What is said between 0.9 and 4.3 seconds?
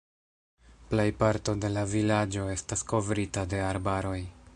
Plejparto de la vilaĝo estas kovrita de arbaroj.